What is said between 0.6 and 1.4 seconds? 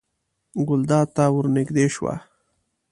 ګلداد ته